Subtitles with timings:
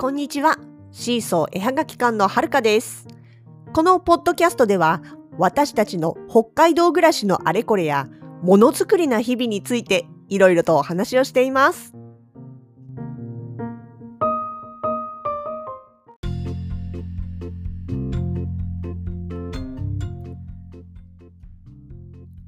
[0.00, 0.58] こんにちは。
[0.92, 3.08] シーソー絵はがき館のはるかです。
[3.72, 5.02] このポッドキャストでは、
[5.38, 8.06] 私たちの北海道暮らしのあれこれや、
[8.40, 11.94] ものづくりな日々について、いろいろとお話をしています。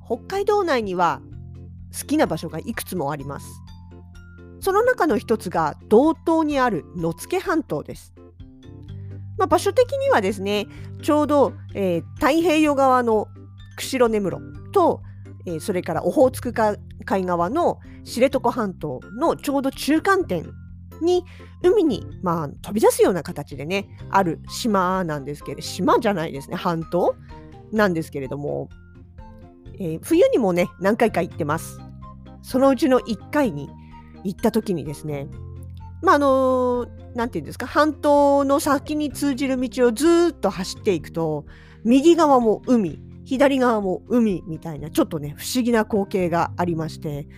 [0.06, 1.20] 北海道内には
[2.00, 3.48] 好きな場所がいくつもあります。
[4.60, 8.14] その中の一つが道東にある野付半島です。
[9.38, 10.66] まあ、場所的にはですね、
[11.02, 13.28] ちょうど、えー太平洋側の
[13.76, 14.38] 釧路根室
[14.72, 15.00] と、
[15.46, 16.52] えーそれからオホーツク
[17.06, 20.50] 海側の知床半島のちょうど中間点
[21.00, 21.24] に
[21.62, 27.14] 海に、まあ、飛び出すような形でねある島なんですけれど島じゃないですね半島
[27.72, 28.68] なんですけれども、
[29.78, 31.78] えー冬にもね何回か行ってます
[32.42, 33.70] そのうちの1回に
[34.24, 35.28] 行った時にですね
[36.02, 41.44] まああのなんていうんですか半島の先に通じる道をずっと走っていくと
[41.84, 47.28] 右側も海左側も海みたいなちょっとね不思議な光景がありまして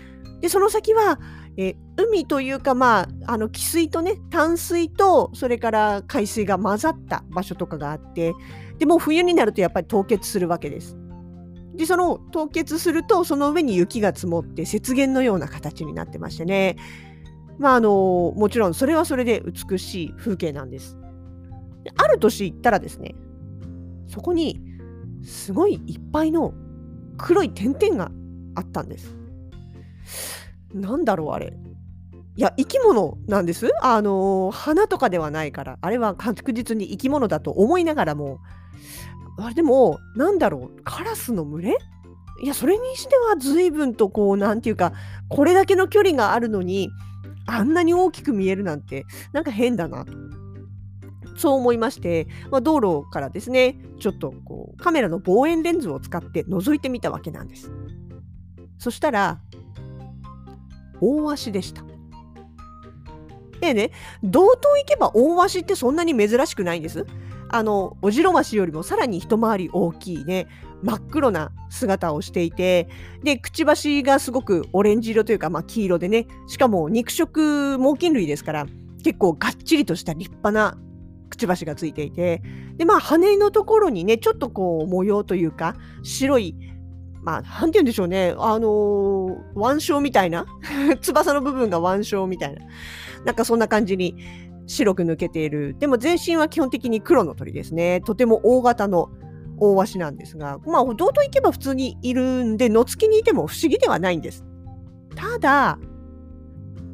[0.41, 1.21] でその先は、
[1.57, 8.33] え海というかまああの汽水とね淡水とそれから海水が混ざった場所とかがあって
[8.79, 10.97] でもう冬になるとやっぱり凍結するわけです。
[11.83, 16.77] でその凍結するとその上に雪が積もって雪原のような形になってましてね
[17.59, 20.97] まああのもちろんそれはそれで美しい風景なんです。
[21.83, 23.17] である年行ったらですね
[24.07, 24.61] そこに
[25.25, 26.55] すごいいっぱいの
[27.19, 28.13] 黒い点々が
[28.55, 29.17] あったんです。
[30.73, 31.53] なんだろうあれ。
[32.37, 33.73] いや生き物なんです。
[33.83, 38.39] あの花とかではないからあれは確実に生き物だと思いながらも
[39.39, 41.79] あれでもなんだろうカラスの群れ？
[42.43, 44.93] いやそれにしては随分とこうなんていうか
[45.29, 46.91] これだけの距離があるのに
[47.47, 50.13] あんなに大きく見えるなんてなんか変だなと。
[51.35, 57.71] そう思いまして、まあ、道路からですねちょっとこうカメラの望遠レンズを使って覗いてみたわけなんです。
[58.79, 59.41] そしたら
[61.01, 61.83] 大鷲でした。
[63.61, 63.93] でね
[64.23, 67.07] 道東行けば大鷲ってそんなに珍しくないんです。
[67.53, 70.49] あのオジロワシよりもさらに一回り大きいね
[70.83, 72.89] 真っ黒な姿をしていて
[73.23, 78.67] でくちばしがすごくオレンジ色というか、まあ、黄色でねしかも肉食猛禽類ですから
[79.05, 80.79] 結構がっちりとした立派な
[81.29, 82.43] くちばしがついていて
[82.77, 86.57] でまあ羽のところにねちょっとこう模様というか白い
[87.23, 90.47] まあなんて言うんでしょうねあのー腕章みたいな
[91.01, 92.63] 翼の部分が腕章みたいな
[93.25, 94.17] なんかそんな感じに
[94.67, 95.77] 白く抜けている。
[95.79, 98.01] でも全身は基本的に黒の鳥ですね。
[98.01, 99.11] とても大型の
[99.59, 104.45] 大鷲なんですがまあ道東行けば普通にいるんで野付きにいても不思議ではないんです。
[105.15, 105.79] ただ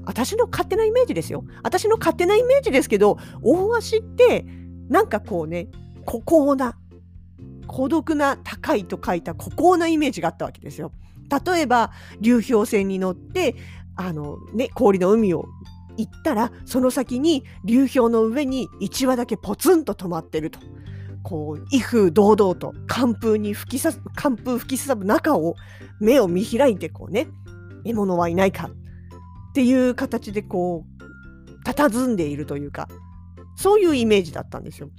[0.05, 1.45] 私の勝手なイメージですよ。
[1.63, 4.45] 私の勝手なイメージですけど大鷲って
[4.89, 5.69] なんかこうね
[6.05, 6.79] 孤高な
[7.67, 10.93] 孤独な高いと書いた孤高なイメージがあったわけですよ。
[11.47, 13.55] 例えば流氷船に乗って
[13.97, 15.47] あのね氷の海を
[15.99, 20.61] 行ったらその先に流氷の上に1羽だけポツンと止まってると
[21.23, 25.57] こう威風堂々と寒風に吹きさ寒風吹きすさぶ中を
[26.01, 27.27] 目を見開いてこうね
[27.85, 28.71] 獲物はいないか
[29.51, 32.89] っていう形でこう佇んでいるというか
[33.57, 34.91] そういうイメージだったんですよ。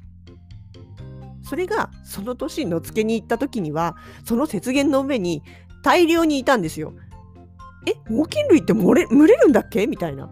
[1.42, 5.42] それがその年野付に行った時にはその雪原の上に
[5.82, 6.94] 大量にいたんですよ。
[7.88, 9.88] え猛禽類って群れ群れるんだっけ？
[9.88, 10.30] みたいな。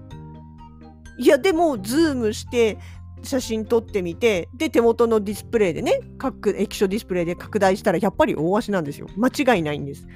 [1.17, 2.77] いやでもズームして
[3.23, 9.07] 写真撮ってみてで手元のディスプレイでね各液晶ディスプレイで拡大したらやっぱりオオワシなんですよ。
[9.17, 10.07] 間違いないんです。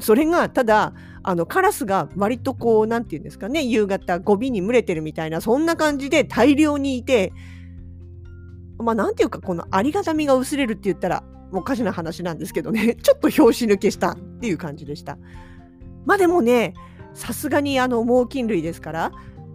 [0.00, 7.32] それがただあのカラスが割とこうなんていうんですかね夕方ゴミに群れてるみたいなそんな感じで大量にいて
[8.78, 15.18] まあなんていうかこのありがたみが薄れるって言ったらおかしな話なんですけどね ちょっと拍子抜けしたっていう感じでした。
[16.04, 16.74] まあでもね
[17.14, 19.12] さすがにあの猛禽類ですから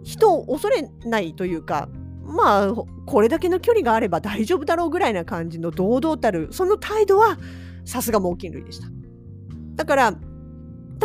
[0.08, 1.90] 人を恐れないというか
[2.24, 2.72] まあ
[3.06, 7.36] これだけの距離があれば大丈夫だろうぐらいな感じの堂々たるその態度は
[7.84, 8.88] さすが猛禽類でした。
[9.76, 10.14] だから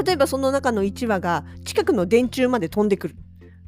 [0.04, 3.16] 例えばその中の1羽が近くの電柱まで飛んでくる。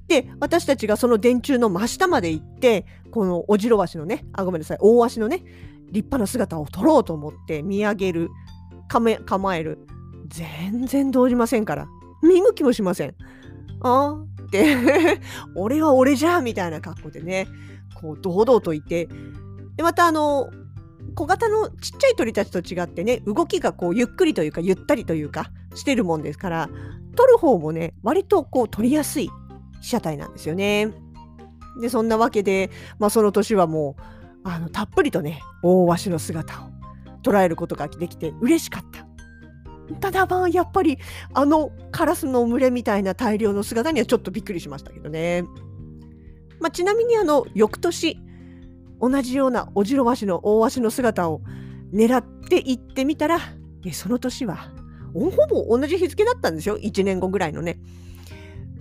[0.08, 5.44] で私たちがその電柱の真下まで行ってこのオジロワシのねあごめんなさい大ワシのね
[5.92, 8.30] 立派な姿を撮ろうと思って見上げる
[8.88, 9.80] 構える。
[10.28, 11.88] 全然動じませんから。
[12.24, 13.16] 見向きもしません。
[13.82, 14.78] あーって
[15.56, 17.48] 俺は俺じゃみたいな格好でね
[17.94, 19.08] こう堂々といて
[19.76, 20.50] でまたあの
[21.16, 26.70] 小型のちっちゃい鳥たちと違ってね動きがこうゆっくりというかゆったりというかしてるもんですから
[27.16, 29.30] 撮る方もね割とこう撮りやすい
[29.82, 30.92] 被写体なんですよね。
[31.80, 34.02] でそんなわけで、まあ、その年はもう
[34.46, 36.70] あのたっぷりとね大鷲の姿を
[37.22, 38.95] 捉えることができて嬉しかった。
[40.00, 40.98] ただまあやっぱり
[41.34, 45.44] あのカラスの群れみたいな大量の姿にはちょっとびっくりしましたけどね。
[46.60, 48.20] まあ、ちなみにあの翌年
[49.00, 51.42] 同じようなオジロワシの大鷲の姿を
[51.94, 53.40] 狙っていってみたら
[53.92, 54.72] その年は
[55.14, 57.80] ほぼ同じ日付だったんですよ1年後ぐらいのね。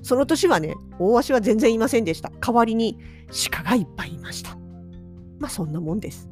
[0.02, 2.30] その年はね大鷲は全然いませんでした。
[2.40, 2.98] 代わりに
[3.50, 4.56] 鹿がいっぱいいました。
[5.38, 6.28] まあそんなもんです。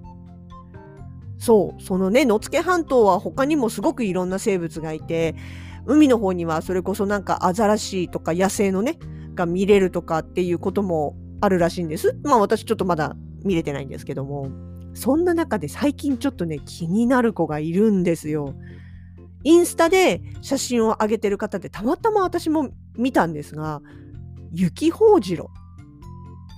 [1.45, 5.35] そう、そのね、野付半島は他にもすごくいろんな生物がいて、
[5.87, 8.97] 海の方にはそれこそなんかアザラシとか野生のね、
[9.35, 12.17] が見れるとかっていうこともあるらしいんです。
[12.23, 14.53] まあ私ちょっとまだ見れてないんですけども、
[14.95, 18.55] そんな中で最近ちょっとね、気になる子がいるんですよ。
[19.43, 23.83] インスタで写真を上げてる方でたまたま私も見たんですが、
[24.53, 25.51] 雪ホウジロ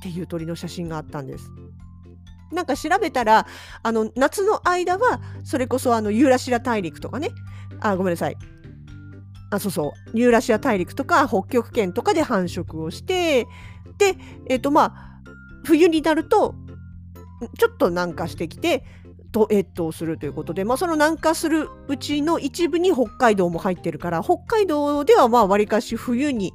[0.01, 1.51] っていう鳥の写真があったんです。
[2.55, 3.47] なんか調べたら
[3.83, 7.31] あの夏の間はそれこそあのユーラシア大陸とかね。
[7.81, 8.37] あごめんなさい。
[9.51, 10.19] あそうそう。
[10.19, 13.45] ユーラシア大陸とか北極圏とかで繁殖をして
[13.99, 14.17] で
[14.49, 15.31] えっ、ー、とまあ
[15.65, 16.55] 冬になると
[17.59, 18.85] ちょっと南下してきて
[19.33, 26.55] と越冬するということで、まあ、その南下するうちの一部に北海道も入ってるから北海道ではまあわりかし冬に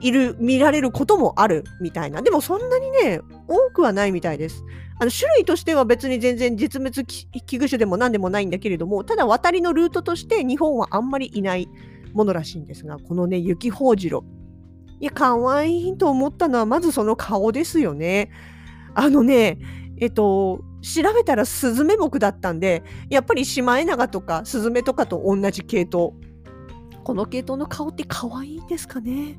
[0.00, 4.64] いる見られることもあるみたいなでもそんなにね多くはないみたいです。
[4.98, 7.28] あの種類としては別に全然絶滅危
[7.58, 11.68] 惧種でも何でもないんだけれどもただ渡りのルートとして日本はあんまりいない
[12.14, 14.24] ものらしいんですがこのね雪ほうじろ
[15.00, 18.30] いや可愛いと思ったのはまずその顔ですよね。
[18.94, 19.58] あのね
[19.98, 26.12] えっと調べたらスズメ目だったんでやっぱりシマエナガとかスズメとかと同じ系統
[27.04, 29.38] この系統の顔って可愛いんですかね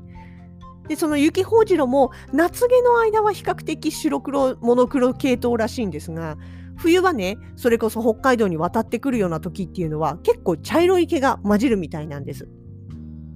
[0.88, 6.36] でその雪ほうじろも夏毛の間は比較的白黒モノクロ系統らしいんですが
[6.76, 12.48] 冬はねそれこそ北海道に渡ってくるような時っていうのは結構茶色い毛が混じるみたいなんです。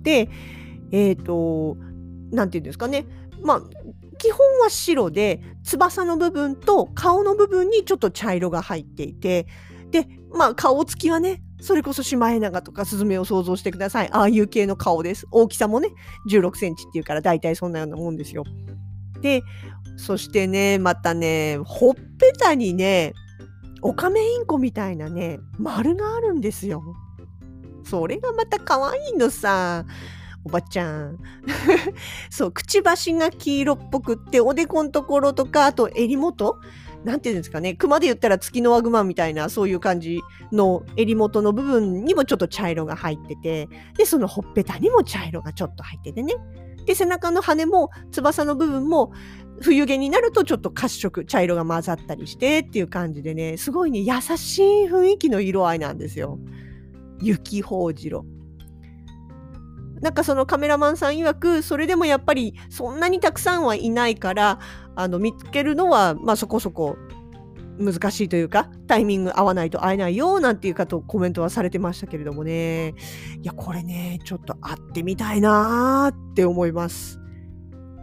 [0.03, 0.29] で
[0.93, 1.77] えっ、ー、と
[2.31, 3.07] 何て言うんですかね
[3.43, 3.63] まあ
[4.19, 9.47] 基本は白で翼の部分と顔の部分にちょっと茶色が入っていて
[9.91, 14.09] でまあ顔つきはねそれこそシマエナガとかスズメを想像してください。
[14.11, 15.29] ああいう系の顔です。
[15.31, 15.91] 大きさもね、
[16.29, 18.43] 16センチっていうから大体そんなようなもんですよ。
[19.21, 19.43] で、
[19.97, 23.15] そしてね、またね、ほっぺたにね、
[23.81, 26.83] オカメインコみたいなね、丸があるんですよ。
[27.85, 29.85] それがまた可愛いのさ。
[30.45, 31.19] おばちゃん。
[32.29, 36.57] そう、くちばしが黄色っぽくって、おでこのところとか、あと襟元
[37.05, 40.21] なんていうんですかね、熊で言ったら月のワグマみたいな、そういう感じ
[40.53, 46.35] の襟元の部分にもちょっと茶色が入ってて、で、そのほっぺたにも茶色がちょっと入っててね。
[46.87, 49.13] で、背中の羽も翼の部分も
[49.61, 56.39] 冬毛になるとちょっと褐色、茶色が混ざったりしてっていう感じでね、すごいね、優しい雰囲気の色合いなんですよ。
[57.21, 58.25] 雪ほうじろ。
[60.03, 64.59] なんかそのカメラマンさん曰くそれでもやっぱりそんなにたくさんはいないから
[64.97, 66.97] あの見つけるのは、まあ、そこそこ
[67.79, 72.95] 難しいというかタイミング合わないと会えないよなんていうかとコメントはされてましたけれどもね。
[73.41, 77.19] いやこれねちょっと会ってみたいなーって思います。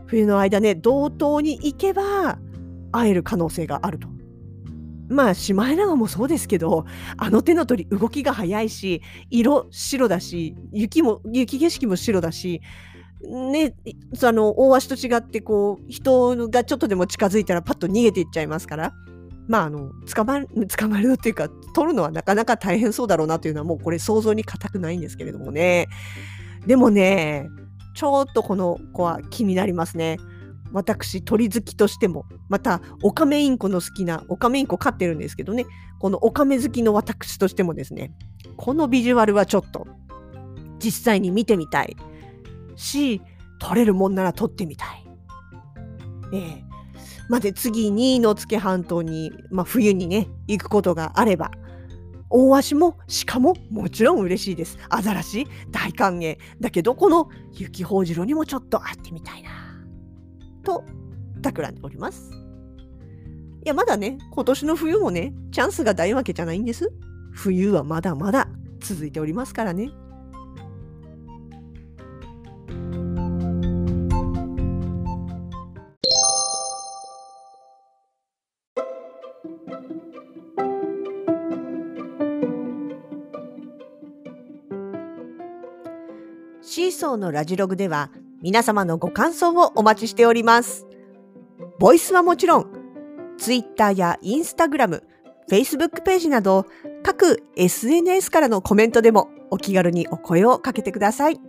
[0.07, 2.39] 冬の間ね同等に行けば
[2.91, 4.07] 会える可能性があると。
[5.09, 6.85] まあシマエナガもそうですけど
[7.17, 12.61] あの手の鳥動きが速いし色白だし雪も雪景色も白だし
[13.21, 13.75] ね、
[14.23, 18.93] あの大足と違ってこう人がちょっとでも近づいたらパッと逃げていっちゃいますから
[19.49, 25.89] まああの捕まる捕まるっていうか取るのはなかなか大変そうだろうなというのはもうこれ想像に難くないんですけれどもね
[26.65, 27.49] でもね
[27.93, 30.17] ちょっとこの子は気になりますね。
[30.71, 35.65] 私鳥好きとしてもまたオカメインコの好きなオカメインコ飼ってるんですけどね
[35.99, 38.13] このオカメ好きの私としてもですね
[38.57, 39.87] このビジュアルはちょっと
[40.79, 41.95] 実際に見てみたい
[42.75, 43.21] し
[43.59, 45.05] 取れるもんなら取ってみたい。
[46.33, 46.69] ええ
[47.27, 51.51] まで次に野付半島に、まあ、冬にね行くことがあれば
[52.29, 54.77] 大足も鹿ももちろん嬉しいです。
[54.89, 56.37] アザラシ大歓迎。
[56.59, 59.68] だけどこの雪ほうじろにもちょっと会ってみたいな。
[60.63, 60.83] と
[61.41, 62.31] 企んでおります。
[63.65, 66.91] いやまだね今年の冬もねチャンスがないわけじゃないんです。
[67.31, 68.47] 冬はまだまだ
[68.79, 69.91] 続いておりますからね。
[86.61, 88.11] シーソーのラジログでは
[88.41, 90.87] 皆様のご感想をお待ちしております。
[91.77, 92.67] ボイスはもちろん、
[93.37, 95.01] Twitter や Instagram、
[95.49, 96.65] Facebook ページなど
[97.03, 101.39] 各 SNS からのコメントでもお気軽にお声をかけてください。